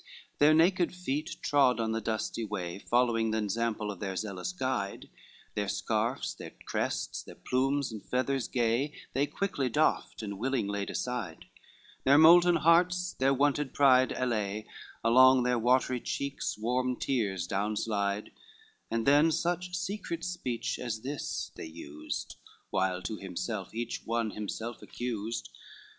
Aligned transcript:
VII 0.01 0.07
Their 0.39 0.53
naked 0.55 0.95
feet 0.95 1.35
trod 1.43 1.79
on 1.79 1.91
the 1.91 2.01
dusty 2.01 2.43
way, 2.43 2.79
Following 2.79 3.29
the 3.29 3.37
ensample 3.37 3.91
of 3.91 3.99
their 3.99 4.15
zealous 4.15 4.51
guide, 4.51 5.09
Their 5.53 5.67
scarfs, 5.67 6.33
their 6.33 6.53
crests, 6.65 7.21
their 7.21 7.35
plumes 7.35 7.91
and 7.91 8.03
feathers 8.03 8.47
gay, 8.47 8.93
They 9.13 9.27
quickly 9.27 9.69
doffed, 9.69 10.23
and 10.23 10.39
willing 10.39 10.65
laid 10.67 10.89
aside, 10.89 11.45
Their 12.03 12.17
molten 12.17 12.55
hearts 12.55 13.13
their 13.13 13.31
wonted 13.31 13.75
pride 13.75 14.11
allay, 14.13 14.65
Along 15.03 15.43
their 15.43 15.59
watery 15.59 15.99
cheeks 16.01 16.57
warm 16.57 16.95
tears 16.95 17.45
down 17.45 17.77
slide, 17.77 18.31
And 18.89 19.05
then 19.05 19.31
such 19.31 19.75
secret 19.75 20.25
speech 20.25 20.79
as 20.79 21.01
this, 21.01 21.51
they 21.55 21.67
used, 21.67 22.37
While 22.71 23.03
to 23.03 23.17
himself 23.17 23.71
each 23.75 24.01
one 24.07 24.31
himself 24.31 24.81
accused. 24.81 25.49